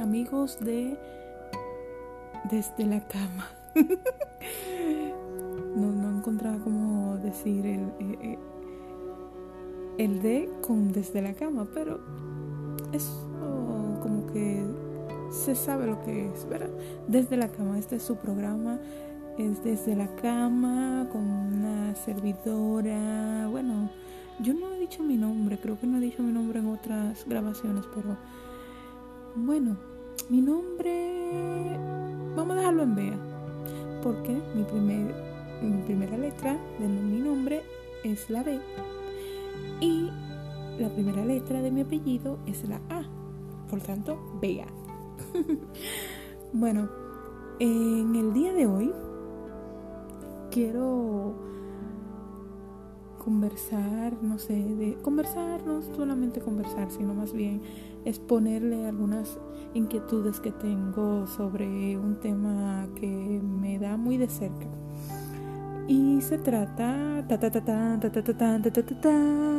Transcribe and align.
amigos 0.00 0.58
de 0.60 0.96
desde 2.50 2.86
la 2.86 3.00
cama. 3.00 3.48
no, 5.76 5.90
no 5.92 6.18
encontraba 6.18 6.58
cómo 6.58 7.16
decir 7.18 7.66
el, 7.66 7.80
eh, 7.98 8.18
eh, 8.22 8.38
el, 9.98 10.22
de 10.22 10.50
con 10.60 10.92
desde 10.92 11.22
la 11.22 11.34
cama, 11.34 11.66
pero 11.72 12.00
es 12.92 13.10
como 14.02 14.26
que 14.32 14.64
se 15.30 15.54
sabe 15.54 15.86
lo 15.86 16.02
que 16.04 16.28
es, 16.28 16.48
¿verdad? 16.48 16.70
Desde 17.08 17.36
la 17.36 17.48
cama, 17.48 17.78
este 17.78 17.96
es 17.96 18.02
su 18.02 18.16
programa, 18.16 18.78
es 19.38 19.64
desde 19.64 19.96
la 19.96 20.14
cama 20.16 21.08
con 21.10 21.22
una 21.22 21.94
servidora, 21.96 23.48
bueno, 23.50 23.90
yo 24.40 24.52
no 24.54 24.72
he 24.72 24.78
dicho 24.78 25.02
mi 25.02 25.16
nombre, 25.16 25.58
creo 25.58 25.78
que 25.78 25.86
no 25.86 25.98
he 25.98 26.00
dicho 26.00 26.22
mi 26.22 26.32
nombre 26.32 26.58
en 26.58 26.66
otras 26.66 27.24
grabaciones, 27.26 27.84
pero 27.94 28.16
bueno, 29.36 29.76
mi 30.28 30.40
nombre, 30.40 31.76
vamos 32.36 32.52
a 32.52 32.60
dejarlo 32.60 32.82
en 32.84 32.94
Bea, 32.94 33.18
porque 34.02 34.40
mi, 34.54 34.62
primer, 34.62 35.14
mi 35.62 35.82
primera 35.82 36.16
letra 36.16 36.56
de 36.78 36.86
mi 36.86 37.20
nombre 37.20 37.62
es 38.04 38.30
la 38.30 38.42
B 38.42 38.60
y 39.80 40.10
la 40.78 40.88
primera 40.88 41.24
letra 41.24 41.62
de 41.62 41.70
mi 41.70 41.80
apellido 41.80 42.38
es 42.46 42.68
la 42.68 42.76
A, 42.88 43.02
por 43.68 43.80
tanto, 43.80 44.18
Bea. 44.40 44.66
bueno, 46.52 46.88
en 47.58 48.14
el 48.14 48.32
día 48.32 48.52
de 48.52 48.66
hoy 48.66 48.92
quiero 50.50 51.34
conversar, 53.24 54.12
no 54.22 54.38
sé, 54.38 54.54
de 54.54 54.94
conversar, 55.02 55.64
no 55.66 55.80
solamente 55.82 56.40
conversar, 56.40 56.90
sino 56.90 57.14
más 57.14 57.32
bien 57.32 57.62
exponerle 58.04 58.86
algunas 58.86 59.38
inquietudes 59.72 60.40
que 60.40 60.52
tengo 60.52 61.26
sobre 61.26 61.96
un 61.96 62.20
tema 62.20 62.86
que 62.96 63.06
me 63.06 63.78
da 63.78 63.96
muy 63.96 64.18
de 64.18 64.28
cerca. 64.28 64.66
Y 65.88 66.20
se 66.20 66.38
trata 66.38 67.24
ta 67.26 67.38
ta 67.38 67.50
ta 67.50 67.60
ta 67.64 67.98
ta 68.00 68.10
ta 68.10 68.60
ta 68.60 68.82
ta 68.82 69.54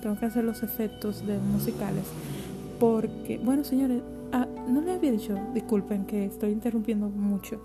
tengo 0.00 0.16
que 0.18 0.26
hacer 0.26 0.44
los 0.44 0.62
efectos 0.62 1.24
de 1.24 1.38
musicales 1.38 2.04
porque 2.80 3.38
bueno 3.38 3.62
señores 3.62 4.02
ah, 4.32 4.48
no 4.68 4.80
les 4.80 4.96
había 4.96 5.12
dicho 5.12 5.38
disculpen 5.54 6.04
que 6.06 6.26
estoy 6.26 6.50
interrumpiendo 6.50 7.08
mucho 7.08 7.62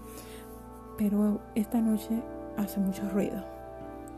pero 0.97 1.41
esta 1.55 1.81
noche 1.81 2.09
hace 2.57 2.79
mucho 2.79 3.09
ruido 3.09 3.56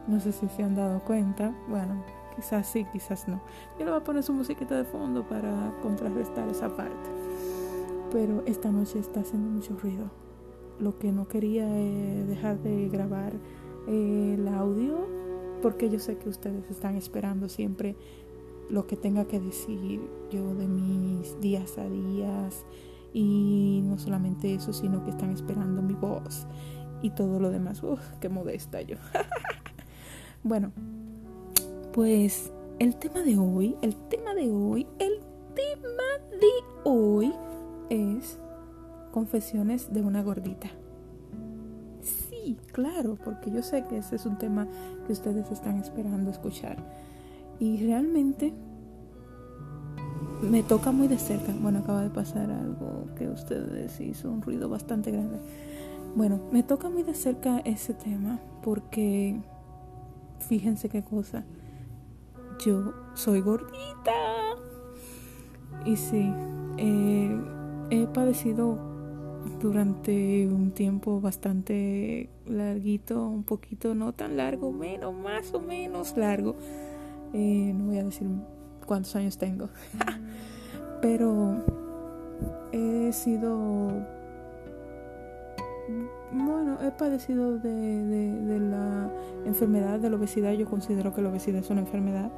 no 0.10 0.20
sé 0.20 0.32
si 0.32 0.48
se 0.50 0.64
han 0.64 0.76
dado 0.76 1.00
cuenta. 1.02 1.56
Bueno, 1.68 2.04
quizás 2.36 2.68
sí, 2.68 2.86
quizás 2.92 3.28
no. 3.28 3.42
Yo 3.78 3.86
le 3.86 3.92
voy 3.92 4.00
a 4.00 4.04
poner 4.04 4.24
su 4.24 4.34
musiquita 4.34 4.76
de 4.76 4.84
fondo 4.84 5.28
para 5.28 5.74
contrarrestar 5.82 6.50
esa 6.50 6.76
parte. 6.76 7.10
Pero 8.12 8.44
esta 8.46 8.72
noche 8.72 9.00
está 9.00 9.20
haciendo 9.22 9.50
mucho 9.50 9.78
ruido. 9.78 10.10
Lo 10.80 10.98
que 10.98 11.12
no 11.12 11.28
quería 11.28 11.68
es 11.80 12.28
dejar 12.28 12.60
de 12.60 12.90
grabar 12.90 13.34
eh, 13.88 14.36
el 14.38 14.48
audio 14.48 15.08
porque 15.62 15.90
yo 15.90 16.00
sé 16.00 16.18
que 16.18 16.30
ustedes 16.30 16.70
están 16.72 16.96
esperando 16.96 17.50
siempre 17.50 17.96
lo 18.70 18.88
que 18.88 18.96
tenga 18.96 19.26
que 19.26 19.40
decir 19.40 20.00
yo 20.32 20.56
de 20.56 20.68
mis 20.68 21.40
días 21.42 21.78
a 21.78 21.90
días 21.90 22.66
y 23.14 23.82
no 23.84 23.98
solamente 23.98 24.54
eso, 24.54 24.74
sino 24.74 25.04
que 25.04 25.10
están 25.10 25.32
esperando 25.32 25.82
mi 25.82 25.96
voz 25.96 26.48
y 27.02 27.12
todo 27.12 27.40
lo 27.40 27.50
demás. 27.50 27.84
Uf, 27.84 28.00
qué 28.20 28.30
modesta 28.30 28.82
yo. 28.82 28.98
Bueno, 30.44 30.72
pues 31.94 32.52
el 32.80 32.96
tema 32.96 33.22
de 33.22 33.38
hoy, 33.38 33.76
el 33.82 33.96
tema 33.96 34.34
de 34.34 34.50
hoy, 34.50 34.88
el 35.00 35.20
tema 35.54 36.04
de 36.40 36.90
hoy 36.90 37.34
es 37.90 38.40
confesiones 39.12 39.92
de 39.92 40.02
una 40.02 40.24
gordita. 40.24 40.70
Sí, 42.02 42.58
claro, 42.72 43.18
porque 43.24 43.52
yo 43.52 43.62
sé 43.62 43.84
que 43.90 43.98
ese 43.98 44.16
es 44.16 44.26
un 44.26 44.38
tema 44.38 44.66
que 45.06 45.12
ustedes 45.12 45.52
están 45.52 45.78
esperando 45.78 46.32
escuchar. 46.32 46.78
Y 47.60 47.86
realmente 47.86 48.54
me 50.42 50.64
toca 50.64 50.94
muy 50.94 51.10
de 51.10 51.18
cerca. 51.18 51.52
Bueno, 51.62 51.80
acaba 51.80 52.02
de 52.02 52.10
pasar 52.10 52.50
algo 52.50 53.08
que 53.18 53.28
ustedes 53.28 54.00
hizo 54.00 54.32
un 54.32 54.42
ruido 54.42 54.70
bastante 54.70 55.12
grande. 55.12 55.38
Bueno, 56.16 56.40
me 56.54 56.64
toca 56.64 56.90
muy 56.90 57.04
de 57.04 57.14
cerca 57.14 57.60
ese 57.60 57.94
tema 57.94 58.40
porque 58.64 59.42
fíjense 60.40 60.90
qué 60.90 61.04
cosa. 61.04 61.46
Yo 62.66 62.94
soy 63.14 63.42
gordita. 63.42 64.56
Y 65.86 65.96
sí, 65.96 66.34
eh, 66.78 67.42
he 67.90 68.08
padecido 68.08 68.78
durante 69.62 70.48
un 70.48 70.72
tiempo 70.72 71.22
bastante 71.22 72.30
larguito, 72.46 73.28
un 73.28 73.44
poquito 73.44 73.96
no 73.96 74.14
tan 74.14 74.38
largo, 74.38 74.72
menos, 74.72 75.14
más 75.14 75.54
o 75.54 75.60
menos 75.60 76.18
largo. 76.18 76.56
Eh, 77.34 77.74
no 77.76 77.86
voy 77.86 78.00
a 78.00 78.04
decir 78.04 78.28
cuántos 78.86 79.16
años 79.16 79.38
tengo, 79.38 79.70
pero 81.02 81.64
he 82.72 83.12
sido 83.14 83.90
bueno, 86.32 86.78
he 86.82 86.92
padecido 86.92 87.58
de, 87.58 88.60
la 88.60 89.12
enfermedad 89.46 90.00
de 90.00 90.10
la 90.10 90.16
obesidad. 90.16 90.54
Yo 90.54 90.66
considero 90.66 91.14
que 91.14 91.22
la 91.22 91.30
obesidad 91.30 91.60
es 91.60 91.70
una 91.70 91.82
enfermedad. 91.82 92.32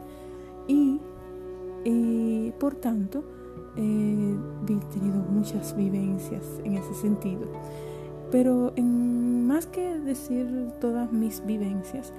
Y, 0.68 1.02
por 2.60 2.76
tanto, 2.76 3.24
he 3.76 4.36
tenido 4.94 5.18
muchas 5.30 5.76
vivencias 5.76 6.44
en 6.64 6.78
ese 6.78 6.94
sentido. 6.94 7.48
Pero 8.32 8.72
en, 8.76 9.46
más 9.48 9.66
que 9.68 10.00
decir 10.00 10.72
todas 10.80 11.12
mis 11.12 11.46
vivencias, 11.46 12.14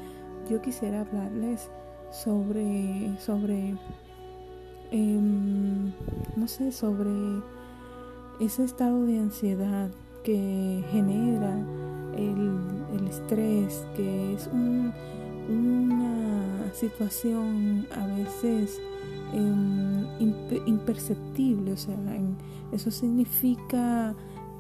yo 0.51 0.61
quisiera 0.61 1.03
hablarles 1.03 1.71
sobre, 2.11 3.19
sobre, 3.19 3.77
em, 4.91 5.93
no 6.37 6.49
sé, 6.49 6.73
sobre 6.73 7.11
ese 8.41 8.65
estado 8.65 9.07
de 9.07 9.19
ansiedad 9.19 9.91
que 10.23 10.85
genera 10.91 11.67
el, 12.17 12.61
estrés, 13.09 13.87
que 13.95 14.35
es 14.35 14.49
una 15.49 16.73
situación 16.73 17.87
a 17.95 18.07
veces 18.17 18.81
em, 19.35 20.07
imperceptible, 20.67 21.73
o 21.73 21.77
sea, 21.77 21.97
eso 22.73 22.91
significa 22.91 24.15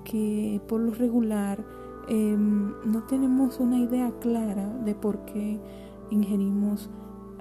que 0.05 0.61
por 0.69 0.81
lo 0.81 0.93
regular 0.93 1.65
em, 2.09 2.73
no 2.84 3.05
tenemos 3.05 3.59
una 3.59 3.79
idea 3.79 4.12
clara 4.21 4.69
de 4.84 4.94
por 4.94 5.25
qué 5.25 5.59
ingerimos 6.11 6.91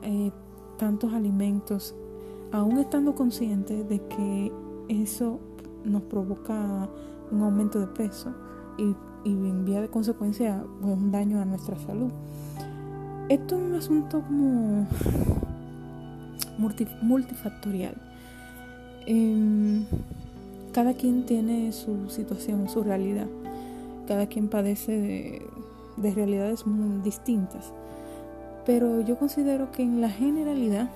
eh, 0.04 0.32
tantos 0.78 1.14
alimentos, 1.14 1.96
aún 2.52 2.80
estando 2.80 3.16
conscientes 3.16 3.88
de 3.88 4.00
que 4.08 4.52
eso 4.88 5.40
nos 5.84 6.04
provoca 6.04 6.90
un 7.32 7.44
aumento 7.44 7.80
de 7.80 7.88
peso 7.88 8.32
y, 8.78 8.96
en 9.24 9.66
vía 9.66 9.82
de 9.82 9.88
consecuencia 9.88 10.64
pues, 10.82 10.94
un 10.98 11.12
daño 11.12 11.40
a 11.40 11.46
nuestra 11.46 11.78
salud. 11.80 12.12
Esto 13.30 13.56
es 13.56 13.62
un 13.62 13.76
asunto 13.76 14.22
como 14.22 14.88
multifactorial. 17.02 17.96
Em, 19.06 19.86
cada 20.74 20.94
quien 20.94 21.26
tiene 21.26 21.72
su 21.72 22.10
situación, 22.10 22.68
su 22.68 22.84
realidad. 22.84 23.28
Cada 24.08 24.28
quien 24.28 24.48
padece 24.50 24.92
de, 24.92 25.42
de 25.98 26.12
realidades 26.12 26.66
muy 26.66 27.02
distintas. 27.04 27.72
Pero 28.66 29.02
yo 29.02 29.18
considero 29.18 29.72
que 29.72 29.84
en 29.84 30.02
la 30.02 30.10
generalidad 30.10 30.90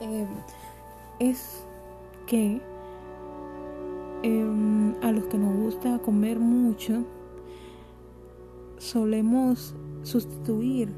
em, 0.00 0.26
es 1.18 1.62
que 2.26 2.60
Em, 4.28 4.96
a 5.02 5.12
los 5.12 5.26
que 5.26 5.38
nos 5.38 5.54
gusta 5.56 6.00
comer 6.00 6.40
mucho, 6.40 7.04
solemos 8.76 9.72
sustituir 10.02 10.92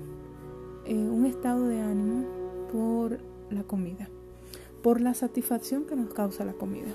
eh, 0.87 0.97
un 0.97 1.27
estado 1.27 1.69
de 1.69 1.79
ánimo 1.83 2.25
por 2.73 3.19
la 3.51 3.65
comida, 3.65 4.09
por 4.83 5.03
la 5.03 5.13
satisfacción 5.13 5.85
que 5.85 5.95
nos 5.95 6.15
causa 6.15 6.47
la 6.47 6.55
comida. 6.55 6.89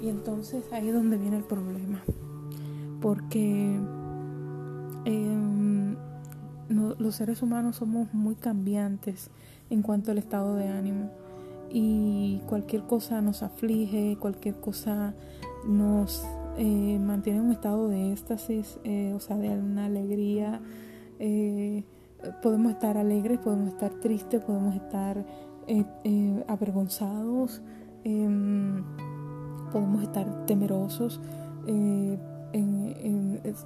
Y 0.00 0.08
entonces 0.08 0.62
ahí 0.70 0.86
es 0.86 0.94
donde 0.94 1.18
viene 1.18 1.38
el 1.38 1.44
problema, 1.44 2.00
porque 3.00 3.76
em, 5.04 5.96
los 6.68 7.16
seres 7.16 7.42
humanos 7.42 7.74
somos 7.74 8.14
muy 8.14 8.36
cambiantes 8.36 9.30
en 9.68 9.82
cuanto 9.82 10.12
al 10.12 10.18
estado 10.18 10.54
de 10.54 10.68
ánimo 10.68 11.10
y 11.72 12.40
cualquier 12.46 12.82
cosa 12.82 13.20
nos 13.20 13.42
aflige, 13.42 14.16
cualquier 14.20 14.56
cosa 14.56 15.14
nos 15.66 16.24
eh, 16.56 16.98
mantiene 17.00 17.38
en 17.38 17.46
un 17.46 17.52
estado 17.52 17.88
de 17.88 18.12
éxtasis, 18.12 18.78
eh, 18.84 19.12
o 19.14 19.20
sea, 19.20 19.36
de 19.36 19.48
una 19.50 19.86
alegría. 19.86 20.60
Eh, 21.18 21.84
podemos 22.42 22.72
estar 22.72 22.96
alegres, 22.96 23.38
podemos 23.38 23.68
estar 23.68 23.90
tristes, 24.00 24.42
podemos 24.42 24.74
estar 24.74 25.24
avergonzados, 26.48 27.62
em, 28.02 28.82
podemos 29.72 30.02
estar 30.02 30.44
temerosos, 30.46 31.20
en, 31.66 32.18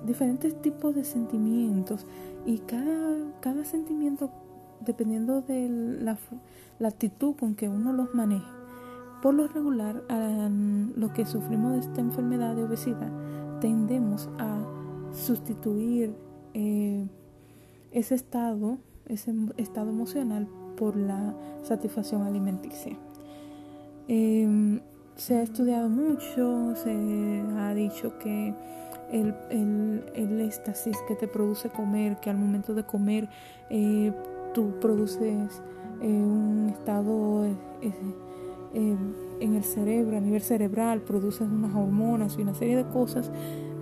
diferentes 0.05 0.61
tipos 0.61 0.95
de 0.95 1.05
sentimientos 1.05 2.07
y 2.45 2.59
cada, 2.59 3.33
cada 3.41 3.65
sentimiento 3.65 4.31
dependiendo 4.85 5.43
de 5.43 5.69
la, 5.69 6.17
la 6.79 6.89
actitud 6.89 7.37
con 7.37 7.55
que 7.55 7.69
uno 7.69 7.93
los 7.93 8.15
maneje. 8.15 8.47
Por 9.23 9.35
lo 9.35 9.49
regular, 9.49 10.03
a 10.11 10.51
lo 10.97 11.13
que 11.15 11.25
sufrimos 11.25 11.73
de 11.73 11.79
esta 11.79 12.01
enfermedad 12.01 12.55
de 12.55 12.65
obesidad, 12.65 13.11
tendemos 13.61 14.29
a 14.39 14.59
sustituir 15.13 16.15
eh, 16.53 17.07
ese 17.91 18.15
estado, 18.15 18.79
ese 19.07 19.33
estado 19.57 19.91
emocional 19.91 20.47
por 20.77 20.97
la 20.97 21.35
satisfacción 21.63 22.23
alimenticia. 22.23 22.99
Em, 24.09 24.81
se 25.17 25.37
ha 25.37 25.43
estudiado 25.43 25.89
mucho, 25.89 26.75
se 26.77 26.91
ha 27.57 27.73
dicho 27.73 28.19
que 28.19 28.55
el, 29.11 29.35
el, 30.15 30.41
éxtasis 30.41 30.97
que 31.07 31.15
te 31.15 31.29
produce 31.29 31.71
comer, 31.71 32.19
que 32.19 32.31
al 32.31 32.37
momento 32.37 32.75
de 32.75 32.85
comer 32.85 33.29
eh, 33.71 34.13
tú 34.55 34.79
produces 34.81 35.63
eh, 36.01 36.07
un 36.07 36.71
estado 36.71 37.45
en 39.41 39.55
el 39.55 39.65
cerebro, 39.65 40.17
a 40.17 40.21
nivel 40.21 40.41
cerebral, 40.41 41.03
produces 41.03 41.43
unas 41.43 41.75
hormonas 41.75 42.37
y 42.39 42.43
una 42.43 42.55
serie 42.55 42.77
de 42.77 42.87
cosas 42.89 43.31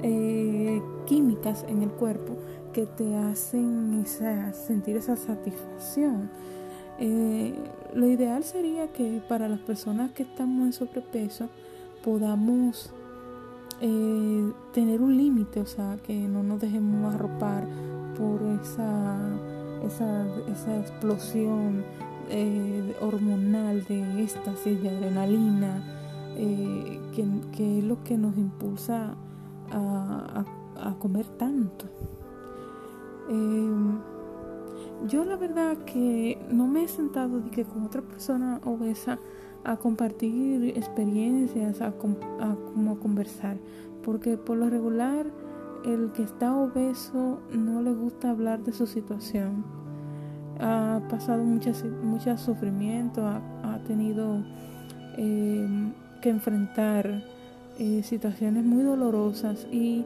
eh, 0.02 0.82
químicas 1.06 1.64
en 1.68 1.82
el 1.82 1.90
cuerpo 1.90 2.36
que 2.72 2.86
te 2.86 3.14
hacen 3.14 4.04
sentir 4.06 4.96
esa 4.96 5.16
satisfacción. 5.16 6.30
Eh, 6.98 7.54
lo 7.94 8.06
ideal 8.06 8.44
sería 8.44 8.92
que 8.92 9.22
para 9.28 9.48
las 9.48 9.60
personas 9.60 10.12
que 10.12 10.22
estamos 10.24 10.66
en 10.66 10.72
sobrepeso 10.72 11.48
podamos 12.04 12.92
eh, 13.80 14.52
tener 14.72 15.00
un 15.00 15.16
límite, 15.16 15.60
o 15.60 15.66
sea, 15.66 15.96
que 16.02 16.14
no 16.14 16.42
nos 16.42 16.60
dejemos 16.60 17.14
arropar 17.14 17.66
por 18.18 18.42
esa, 18.60 19.18
esa, 19.86 20.26
esa 20.50 20.78
explosión 20.80 21.84
eh, 22.30 22.96
hormonal 23.00 23.84
de 23.84 24.22
éxtasis, 24.22 24.82
de 24.82 24.88
adrenalina, 24.88 25.82
eh, 26.36 27.00
que, 27.14 27.78
es 27.78 27.84
lo 27.84 28.02
que 28.04 28.16
nos 28.16 28.36
impulsa 28.38 29.14
a, 29.70 30.44
comer 30.98 31.26
tanto. 31.26 31.86
Em, 33.28 33.98
yo 35.08 35.24
la 35.24 35.36
verdad 35.36 35.76
que 35.78 36.38
no 36.50 36.66
me 36.66 36.84
he 36.84 36.88
sentado 36.88 37.42
que 37.50 37.64
con 37.64 37.84
otra 37.84 38.02
persona 38.02 38.60
obesa 38.64 39.18
a 39.64 39.76
compartir 39.76 40.72
experiencias, 40.76 41.80
a, 41.80 41.92
como 41.92 42.98
conversar, 42.98 43.58
porque 44.02 44.36
por 44.36 44.56
lo 44.56 44.70
regular 44.70 45.26
el 45.84 46.12
que 46.12 46.22
está 46.22 46.54
obeso 46.54 47.40
no 47.52 47.82
le 47.82 47.92
gusta 47.92 48.30
hablar 48.30 48.62
de 48.62 48.72
su 48.72 48.86
situación 48.86 49.64
ha 50.62 51.00
pasado 51.08 51.42
mucho 51.42 52.38
sufrimiento, 52.38 53.26
ha, 53.26 53.78
tenido 53.86 54.44
eh, 55.16 55.66
que 56.20 56.30
enfrentar 56.30 57.24
eh, 57.78 58.02
situaciones 58.04 58.64
muy 58.64 58.84
dolorosas 58.84 59.66
y, 59.72 60.04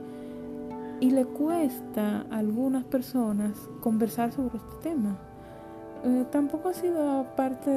y, 1.00 1.10
le 1.10 1.26
cuesta 1.26 2.24
a 2.30 2.38
algunas 2.38 2.84
personas 2.84 3.52
conversar 3.80 4.32
sobre 4.32 4.56
este 4.56 4.90
tema. 4.90 5.18
Eh, 6.04 6.24
tampoco 6.30 6.70
ha 6.70 6.74
sido 6.74 7.26
parte 7.36 7.70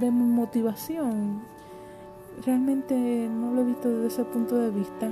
de 0.00 0.10
mi 0.10 0.24
motivación. 0.24 1.40
Realmente 2.44 3.28
no 3.30 3.54
lo 3.54 3.62
he 3.62 3.64
visto 3.64 3.88
desde 3.88 4.06
ese 4.08 4.24
punto 4.24 4.56
de 4.56 4.70
vista, 4.70 5.10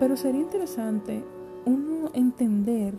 pero 0.00 0.16
sería 0.16 0.40
interesante 0.40 1.22
uno 1.66 2.10
entender 2.14 2.94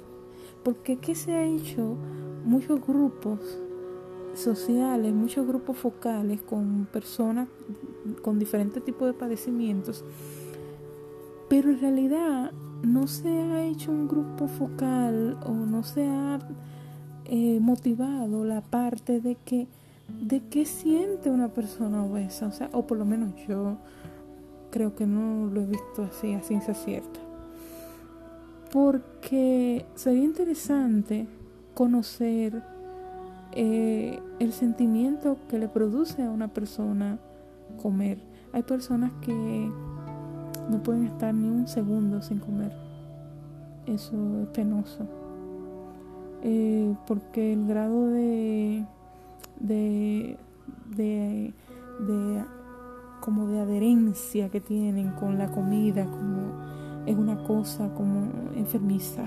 porque 0.63 0.93
aquí 0.93 1.15
se 1.15 1.33
ha 1.33 1.43
hecho 1.43 1.97
muchos 2.45 2.79
grupos 2.85 3.39
sociales, 4.35 5.11
muchos 5.11 5.45
grupos 5.47 5.77
focales 5.77 6.41
con 6.43 6.87
personas 6.93 7.49
con 8.21 8.39
diferentes 8.39 8.85
tipos 8.85 9.07
de 9.07 9.13
padecimientos, 9.13 10.05
pero 11.49 11.71
en 11.71 11.81
realidad 11.81 12.51
no 12.83 13.07
se 13.07 13.29
ha 13.29 13.65
hecho 13.65 13.91
un 13.91 14.07
grupo 14.07 14.47
focal 14.47 15.37
o 15.45 15.51
no 15.51 15.83
se 15.83 16.07
ha 16.07 16.39
eh, 17.25 17.59
motivado 17.59 18.45
la 18.45 18.61
parte 18.61 19.19
de 19.19 19.35
que 19.43 19.67
de 20.07 20.41
qué 20.49 20.65
siente 20.65 21.29
una 21.29 21.47
persona 21.49 22.03
obesa, 22.03 22.47
o 22.47 22.51
sea, 22.51 22.69
o 22.73 22.85
por 22.85 22.97
lo 22.97 23.05
menos 23.05 23.33
yo 23.47 23.77
creo 24.71 24.95
que 24.95 25.05
no 25.05 25.47
lo 25.47 25.61
he 25.61 25.65
visto 25.65 26.03
así 26.03 26.33
a 26.33 26.41
ciencia 26.41 26.73
cierta 26.73 27.19
porque 28.71 29.85
sería 29.95 30.23
interesante 30.23 31.27
conocer 31.73 32.63
eh, 33.53 34.19
el 34.39 34.53
sentimiento 34.53 35.37
que 35.49 35.59
le 35.59 35.67
produce 35.67 36.23
a 36.23 36.29
una 36.29 36.47
persona 36.47 37.19
comer. 37.81 38.19
Hay 38.53 38.63
personas 38.63 39.11
que 39.21 39.69
no 40.69 40.83
pueden 40.83 41.05
estar 41.05 41.33
ni 41.33 41.49
un 41.49 41.67
segundo 41.67 42.21
sin 42.21 42.39
comer. 42.39 42.71
Eso 43.87 44.43
es 44.43 44.47
penoso. 44.49 45.05
Eh, 46.43 46.95
porque 47.07 47.53
el 47.53 47.67
grado 47.67 48.07
de, 48.07 48.85
de, 49.59 50.37
de, 50.95 51.53
de, 51.99 52.43
como 53.21 53.47
de 53.47 53.61
adherencia 53.61 54.49
que 54.49 54.59
tienen 54.59 55.11
con 55.11 55.37
la 55.37 55.49
comida, 55.49 56.05
como 56.05 57.05
es 57.05 57.15
una 57.15 57.43
cosa 57.43 57.93
como 57.93 58.29
enfermiza. 58.55 59.23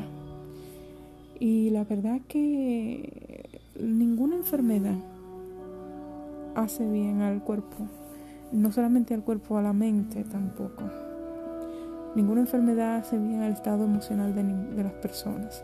Y 1.41 1.71
la 1.71 1.85
verdad 1.85 2.21
que 2.29 3.61
ninguna 3.81 4.37
enfermedad 4.37 4.97
hace 6.55 6.89
bien 6.89 7.23
al 7.23 7.43
cuerpo, 7.43 7.89
no 8.53 8.71
solamente 8.71 9.15
al 9.15 9.23
cuerpo, 9.23 9.57
a 9.57 9.63
la 9.63 9.73
mente 9.73 10.25
tampoco. 10.25 10.85
Ninguna 12.15 12.43
enfermedad 12.43 12.97
hace 12.97 13.19
bien 13.19 13.43
al 13.43 13.53
estado 13.53 13.85
emocional 13.85 14.35
de, 14.35 14.45
de 14.45 14.85
las 14.85 14.93
personas. 14.93 15.61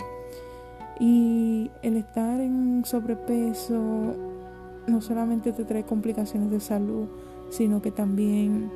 Y 0.98 1.70
el 1.82 1.96
estar 1.96 2.40
en 2.40 2.84
sobrepeso 2.84 4.16
no 4.86 5.00
solamente 5.00 5.52
te 5.52 5.64
trae 5.64 5.84
complicaciones 5.84 6.50
de 6.50 6.60
salud, 6.60 7.08
sino 7.50 7.82
que 7.82 7.90
también 7.90 8.70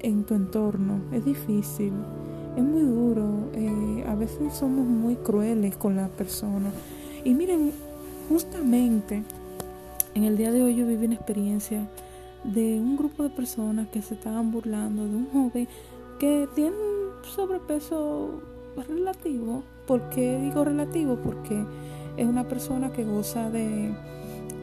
en 0.00 0.24
tu 0.24 0.34
entorno. 0.34 1.00
Es 1.12 1.24
difícil, 1.24 1.92
es 2.56 2.62
muy 2.62 2.82
duro. 2.82 3.50
Eh, 3.54 4.04
a 4.06 4.14
veces 4.14 4.52
somos 4.54 4.84
muy 4.86 5.16
crueles 5.16 5.76
con 5.76 5.96
la 5.96 6.08
persona. 6.08 6.70
Y 7.24 7.34
miren, 7.34 7.72
justamente 8.28 9.22
en 10.14 10.24
el 10.24 10.36
día 10.36 10.52
de 10.52 10.62
hoy 10.62 10.76
yo 10.76 10.86
viví 10.86 11.06
una 11.06 11.14
experiencia 11.14 11.88
de 12.44 12.78
un 12.78 12.96
grupo 12.96 13.22
de 13.22 13.30
personas 13.30 13.88
que 13.88 14.02
se 14.02 14.14
estaban 14.14 14.50
burlando 14.50 15.06
de 15.06 15.14
un 15.14 15.28
joven 15.30 15.68
que 16.18 16.48
tiene 16.54 16.76
un 16.76 17.24
sobrepeso 17.24 18.42
relativo. 18.88 19.62
¿Por 19.86 20.08
qué 20.10 20.38
digo 20.38 20.64
relativo? 20.64 21.16
Porque 21.16 21.64
es 22.16 22.26
una 22.26 22.44
persona 22.44 22.92
que 22.92 23.04
goza 23.04 23.50
de, 23.50 23.94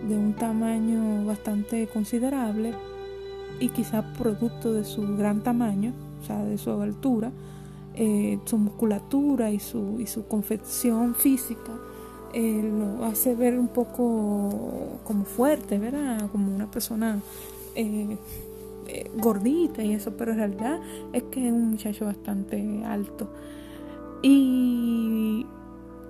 de 0.08 0.16
un 0.16 0.34
tamaño 0.34 1.26
bastante 1.26 1.88
considerable, 1.88 2.74
y 3.60 3.70
quizá 3.70 4.14
producto 4.14 4.72
de 4.74 4.86
su 4.86 5.18
gran 5.18 5.42
tamaño, 5.42 5.94
o 6.22 6.26
sea, 6.26 6.44
de 6.44 6.58
su 6.58 6.72
altura, 6.72 7.32
eh, 7.96 8.40
su 8.46 8.58
musculatura 8.58 9.52
y 9.52 9.60
su, 9.60 9.98
y 10.00 10.08
su 10.08 10.28
confección 10.28 11.16
física, 11.16 11.74
eh, 12.34 12.62
lo 12.64 13.06
hace 13.06 13.36
ver 13.36 13.60
un 13.60 13.68
poco 13.68 15.00
como 15.04 15.26
fuerte, 15.26 15.78
¿verdad? 15.80 16.30
Como 16.32 16.56
una 16.56 16.70
persona 16.70 17.20
eh, 17.76 18.18
gordita 19.18 19.84
y 19.84 19.94
eso, 19.94 20.12
pero 20.16 20.32
en 20.32 20.38
realidad 20.38 20.80
es 21.12 21.24
que 21.24 21.48
es 21.48 21.52
un 21.52 21.72
muchacho 21.72 22.06
bastante 22.06 22.84
alto. 22.86 23.30
Y, 24.22 25.46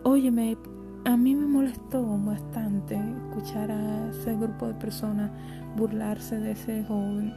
óyeme, 0.04 0.58
a 1.06 1.18
mí 1.18 1.36
me 1.36 1.48
molestó 1.48 2.06
bastante 2.26 2.96
escuchar 2.96 3.72
a 3.72 4.10
ese 4.10 4.36
grupo 4.36 4.68
de 4.68 4.74
personas 4.76 5.32
burlarse 5.76 6.40
de 6.40 6.52
ese 6.52 6.84
joven 6.84 7.34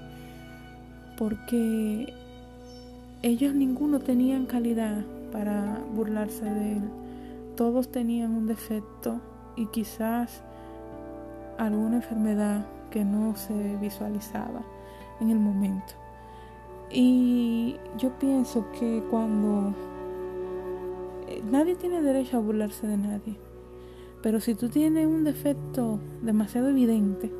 porque 1.16 2.12
ellos 3.22 3.54
ninguno 3.54 4.00
tenían 4.00 4.46
calidad 4.46 5.04
para 5.30 5.78
burlarse 5.94 6.44
de 6.44 6.72
él. 6.72 6.82
Todos 7.56 7.90
tenían 7.90 8.34
un 8.34 8.46
defecto 8.46 9.20
y 9.56 9.66
quizás 9.66 10.42
alguna 11.58 11.96
enfermedad 11.96 12.66
que 12.90 13.04
no 13.04 13.36
se 13.36 13.76
visualizaba 13.76 14.62
en 15.20 15.30
el 15.30 15.38
momento. 15.38 15.94
Y 16.90 17.76
yo 17.96 18.10
pienso 18.18 18.66
que 18.78 19.02
cuando 19.08 19.74
eh, 21.28 21.42
nadie 21.50 21.76
tiene 21.76 22.02
derecho 22.02 22.38
a 22.38 22.40
burlarse 22.40 22.86
de 22.86 22.96
nadie, 22.96 23.38
pero 24.22 24.40
si 24.40 24.54
tú 24.54 24.68
tienes 24.68 25.06
un 25.06 25.24
defecto 25.24 25.98
demasiado 26.22 26.68
evidente, 26.68 27.30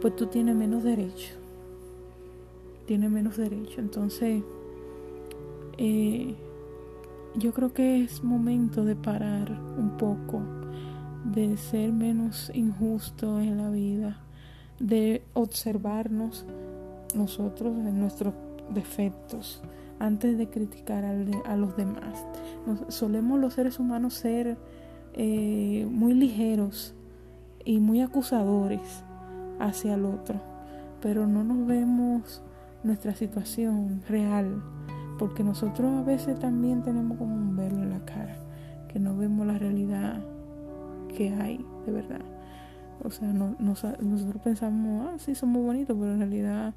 pues 0.00 0.14
tú 0.16 0.26
tienes 0.26 0.54
menos 0.54 0.84
derecho. 0.84 1.34
tiene 2.86 3.08
menos 3.08 3.36
derecho. 3.36 3.80
Entonces, 3.80 4.42
eh, 5.78 6.34
yo 7.36 7.52
creo 7.52 7.72
que 7.72 8.02
es 8.02 8.24
momento 8.24 8.84
de 8.84 8.96
parar 8.96 9.50
un 9.78 9.96
poco, 9.96 10.42
de 11.24 11.56
ser 11.56 11.92
menos 11.92 12.50
injusto 12.52 13.40
en 13.40 13.58
la 13.58 13.70
vida, 13.70 14.18
de 14.80 15.22
observarnos 15.34 16.44
nosotros 17.14 17.76
en 17.76 18.00
nuestros 18.00 18.34
defectos 18.74 19.62
antes 20.00 20.36
de 20.36 20.48
criticar 20.48 21.04
a 21.04 21.56
los 21.56 21.76
demás. 21.76 22.26
solemos 22.88 23.38
los 23.38 23.54
seres 23.54 23.78
humanos 23.78 24.14
ser 24.14 24.56
eh, 25.22 25.86
muy 25.90 26.14
ligeros 26.14 26.94
y 27.66 27.78
muy 27.78 28.00
acusadores 28.00 29.04
hacia 29.58 29.92
el 29.92 30.06
otro, 30.06 30.40
pero 31.02 31.26
no 31.26 31.44
nos 31.44 31.66
vemos 31.66 32.42
nuestra 32.84 33.14
situación 33.14 34.00
real 34.08 34.62
porque 35.18 35.44
nosotros 35.44 35.92
a 35.94 36.02
veces 36.04 36.38
también 36.38 36.82
tenemos 36.82 37.18
como 37.18 37.34
un 37.34 37.54
velo 37.54 37.82
en 37.82 37.90
la 37.90 38.02
cara, 38.06 38.34
que 38.88 38.98
no 38.98 39.14
vemos 39.14 39.46
la 39.46 39.58
realidad 39.58 40.24
que 41.14 41.34
hay 41.34 41.62
de 41.84 41.92
verdad. 41.92 42.22
O 43.04 43.10
sea, 43.10 43.30
no, 43.30 43.54
nosotros 43.58 44.40
pensamos, 44.42 45.06
ah, 45.06 45.18
sí, 45.18 45.34
somos 45.34 45.62
bonitos, 45.62 45.98
pero 46.00 46.12
en 46.12 46.20
realidad 46.20 46.72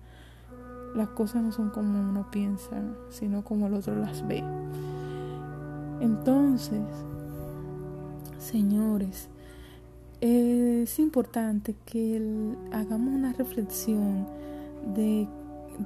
las 0.95 1.07
cosas 1.07 1.43
no 1.43 1.53
son 1.53 1.69
como 1.69 1.97
uno 1.97 2.29
piensa, 2.29 2.81
sino 3.09 3.45
como 3.45 3.67
el 3.67 3.73
otro 3.75 3.95
las 3.95 4.27
ve. 4.27 4.43
Entonces, 6.01 6.81
señores, 8.43 9.29
es 10.21 10.99
importante 10.99 11.75
que 11.85 12.21
hagamos 12.71 13.13
una 13.13 13.33
reflexión 13.33 14.27
de, 14.95 15.27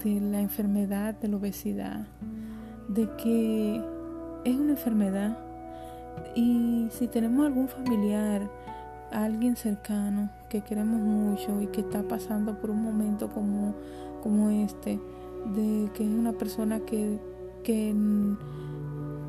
de 0.04 0.22
la 0.22 0.42
enfermedad 0.42 1.16
de 1.16 1.28
la 1.28 1.38
obesidad 1.38 2.08
de 2.88 3.10
que 3.18 3.82
es 4.44 4.56
una 4.56 4.72
enfermedad. 4.72 5.38
Y 6.36 6.88
si 6.92 7.08
tenemos 7.08 7.46
algún 7.46 7.68
familiar, 7.68 8.50
alguien 9.12 9.56
cercano 9.56 10.30
que 10.50 10.62
queremos 10.62 11.00
mucho 11.00 11.62
y 11.62 11.68
que 11.68 11.82
está 11.82 12.04
pasando 12.04 12.60
por 12.60 12.72
un 12.72 12.82
momento 12.82 13.30
como, 13.30 13.76
como 14.22 14.50
este, 14.50 15.00
de 15.56 15.90
que 15.94 16.04
es 16.04 16.10
una 16.10 16.34
persona 16.34 16.80
que, 16.80 17.20
que, 17.64 17.94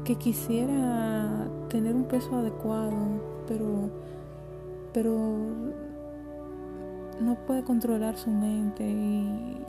que 0.08 0.16
quisiera 0.16 1.28
tener 1.68 1.94
un 1.94 2.04
peso 2.04 2.34
adecuado, 2.34 2.96
pero, 3.46 3.90
pero 4.94 5.12
no 7.20 7.34
puede 7.46 7.62
controlar 7.62 8.16
su 8.16 8.30
mente 8.30 8.88
y, 8.88 9.60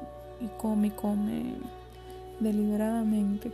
come 0.57 0.87
y 0.87 0.91
come 0.91 1.55
deliberadamente 2.39 3.51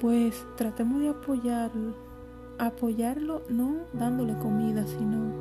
pues 0.00 0.46
tratemos 0.56 1.00
de 1.00 1.08
apoyarlo, 1.08 1.94
apoyarlo 2.58 3.42
no 3.48 3.78
dándole 3.92 4.38
comida, 4.38 4.86
sino 4.86 5.32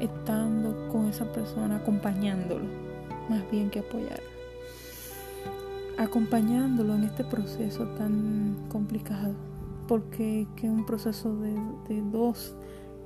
estando 0.00 0.86
con 0.92 1.06
esa 1.06 1.24
persona, 1.32 1.76
acompañándolo, 1.76 2.66
más 3.30 3.50
bien 3.50 3.70
que 3.70 3.78
apoyarlo. 3.78 4.32
Acompañándolo 5.96 6.94
en 6.94 7.04
este 7.04 7.24
proceso 7.24 7.86
tan 7.96 8.66
complicado, 8.68 9.32
porque 9.92 10.48
es 10.56 10.70
un 10.70 10.86
proceso 10.86 11.36
de, 11.36 11.54
dos 12.10 12.56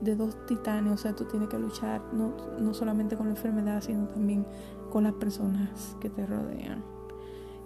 de 0.01 0.15
dos 0.15 0.47
titanes, 0.47 0.93
o 0.93 0.97
sea, 0.97 1.17
tú 1.17 1.25
tienes 1.25 1.49
que 1.49 1.59
luchar 1.59 2.01
no, 2.13 2.33
no 2.61 2.75
solamente 2.75 3.17
con 3.17 3.27
la 3.27 3.33
enfermedad, 3.33 3.81
sino 3.83 4.07
también 4.07 4.47
con 4.89 5.03
las 5.03 5.15
personas 5.15 5.97
que 6.01 6.11
te 6.11 6.25
rodean. 6.25 6.85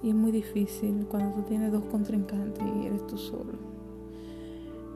Y 0.02 0.08
es 0.08 0.14
muy 0.14 0.32
difícil 0.32 1.06
cuando 1.06 1.34
tú 1.34 1.42
tienes 1.42 1.70
dos 1.70 1.84
contrincantes 1.90 2.64
y 2.64 2.86
eres 2.86 3.06
tú 3.08 3.18
solo. 3.18 3.58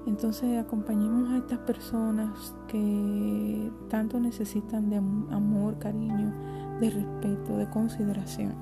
Entonces 0.07 0.59
acompañemos 0.59 1.31
a 1.31 1.37
estas 1.37 1.59
personas 1.59 2.55
que 2.67 3.71
tanto 3.91 4.19
necesitan 4.21 4.89
de 4.89 4.97
amor, 4.97 5.79
cariño, 5.79 6.33
de 6.81 6.89
respeto, 6.89 7.59
de 7.59 7.69
consideración. 7.69 8.55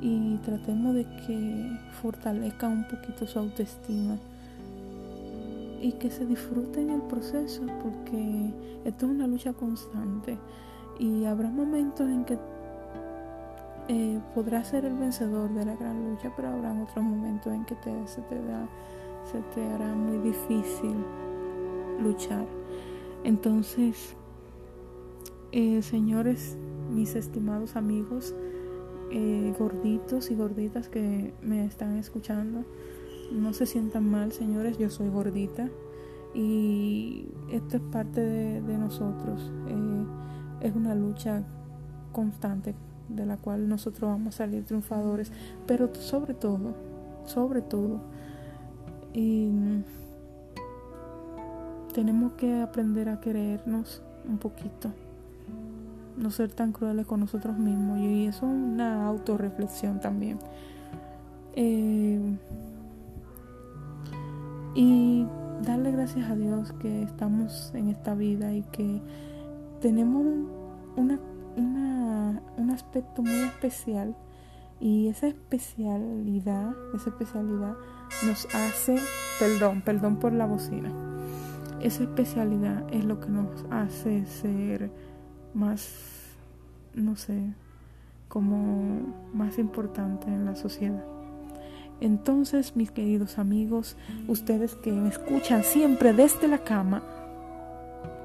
Y 0.00 0.36
tratemos 0.44 0.94
de 0.94 1.04
que 1.26 1.78
fortalezcan 2.00 2.70
un 2.70 2.86
poquito 2.86 3.26
su 3.26 3.40
autoestima 3.40 4.18
y 5.84 5.92
que 5.92 6.10
se 6.10 6.24
disfruten 6.24 6.88
el 6.88 7.02
proceso 7.02 7.60
porque 7.82 8.54
esto 8.86 9.04
es 9.04 9.12
una 9.12 9.26
lucha 9.26 9.52
constante 9.52 10.38
y 10.98 11.26
habrá 11.26 11.50
momentos 11.50 12.08
en 12.08 12.24
que 12.24 12.38
eh, 13.88 14.18
podrás 14.34 14.68
ser 14.68 14.86
el 14.86 14.94
vencedor 14.94 15.52
de 15.52 15.66
la 15.66 15.76
gran 15.76 16.10
lucha, 16.10 16.32
pero 16.34 16.48
habrá 16.48 16.72
otros 16.72 17.04
momentos 17.04 17.52
en 17.52 17.66
que 17.66 17.74
se, 18.06 18.22
te 18.22 18.42
da, 18.46 18.66
se 19.30 19.42
te 19.54 19.62
hará 19.74 19.94
muy 19.94 20.16
difícil 20.26 20.96
luchar. 22.02 22.46
Entonces, 23.22 24.16
eh, 25.52 25.82
señores, 25.82 26.56
mis 26.94 27.14
estimados 27.14 27.76
amigos, 27.76 28.34
eh, 29.10 29.52
gorditos 29.58 30.30
y 30.30 30.34
gorditas 30.34 30.88
que 30.88 31.34
me 31.42 31.66
están 31.66 31.98
escuchando, 31.98 32.64
no 33.34 33.52
se 33.52 33.66
sientan 33.66 34.08
mal, 34.08 34.32
señores, 34.32 34.78
yo 34.78 34.90
soy 34.90 35.08
gordita 35.08 35.68
y 36.34 37.26
esto 37.50 37.76
es 37.76 37.82
parte 37.82 38.20
de, 38.20 38.78
nosotros. 38.78 39.50
es 40.60 40.74
una 40.74 40.94
lucha 40.94 41.42
constante 42.12 42.74
de 43.08 43.26
la 43.26 43.36
cual 43.36 43.68
nosotros 43.68 44.10
vamos 44.10 44.34
a 44.34 44.38
salir 44.38 44.64
triunfadores, 44.64 45.30
pero 45.66 45.94
sobre 45.94 46.34
todo, 46.34 46.74
sobre 47.26 47.60
todo, 47.60 48.00
y 49.12 49.50
tenemos 51.92 52.32
que 52.32 52.60
aprender 52.60 53.08
a 53.08 53.20
querernos 53.20 54.02
un 54.28 54.38
poquito, 54.38 54.90
no 56.16 56.30
ser 56.30 56.50
tan 56.52 56.72
crueles 56.72 57.06
con 57.06 57.20
nosotros 57.20 57.58
mismos, 57.58 58.00
y 58.00 58.26
eso 58.26 58.46
es 58.46 58.52
una 58.52 59.06
autorreflexión 59.06 60.00
también. 60.00 60.38
Eh, 61.56 62.36
y 64.74 65.26
darle 65.62 65.92
gracias 65.92 66.30
a 66.30 66.34
Dios 66.34 66.72
que 66.72 67.02
estamos 67.02 67.72
en 67.74 67.88
esta 67.88 68.14
vida 68.14 68.52
y 68.52 68.62
que 68.62 69.00
tenemos 69.80 70.26
una 70.96 71.18
un 72.56 72.70
aspecto 72.70 73.22
muy 73.22 73.40
especial 73.40 74.16
y 74.80 75.08
esa 75.08 75.28
especialidad, 75.28 76.74
esa 76.94 77.10
especialidad 77.10 77.76
nos 78.26 78.46
hace, 78.54 78.98
perdón, 79.38 79.82
perdón 79.82 80.16
por 80.18 80.32
la 80.32 80.46
bocina, 80.46 80.92
esa 81.80 82.02
especialidad 82.02 82.84
es 82.92 83.04
lo 83.04 83.20
que 83.20 83.28
nos 83.28 83.64
hace 83.70 84.26
ser 84.26 84.90
más, 85.54 86.36
no 86.94 87.16
sé, 87.16 87.54
como 88.28 89.14
más 89.32 89.58
importante 89.58 90.26
en 90.26 90.44
la 90.44 90.54
sociedad. 90.54 91.13
Entonces, 92.00 92.76
mis 92.76 92.90
queridos 92.90 93.38
amigos, 93.38 93.96
ustedes 94.28 94.74
que 94.74 94.92
me 94.92 95.08
escuchan 95.08 95.64
siempre 95.64 96.12
desde 96.12 96.48
la 96.48 96.58
cama, 96.58 97.02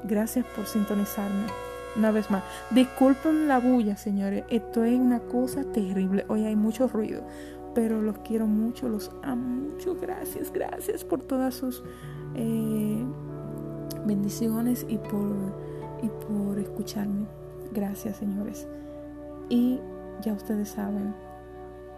gracias 0.03 0.45
por 0.55 0.65
sintonizarme. 0.65 1.45
Una 1.95 2.11
vez 2.11 2.29
más, 2.29 2.43
disculpen 2.71 3.47
la 3.47 3.59
bulla, 3.59 3.97
señores. 3.97 4.43
Esto 4.49 4.83
es 4.83 4.99
una 4.99 5.19
cosa 5.19 5.63
terrible. 5.63 6.25
Hoy 6.27 6.45
hay 6.45 6.55
mucho 6.55 6.87
ruido, 6.87 7.23
pero 7.73 8.01
los 8.01 8.19
quiero 8.19 8.47
mucho, 8.47 8.89
los 8.89 9.11
amo 9.23 9.71
mucho. 9.71 9.95
Gracias, 9.99 10.51
gracias 10.51 11.03
por 11.03 11.21
todas 11.21 11.55
sus 11.55 11.83
eh, 12.35 13.03
bendiciones 14.05 14.85
y 14.87 14.97
por, 14.97 15.55
y 16.03 16.09
por 16.27 16.59
escucharme. 16.59 17.27
Gracias, 17.71 18.17
señores. 18.17 18.67
Y 19.49 19.79
ya 20.21 20.33
ustedes 20.33 20.69
saben, 20.69 21.15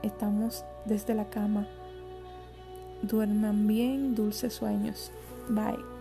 estamos 0.04 0.66
desde 0.86 1.14
la 1.14 1.30
cama. 1.30 1.68
Duerman 3.02 3.68
bien, 3.68 4.16
dulces 4.16 4.54
sueños. 4.54 5.12
Bye. 5.50 6.01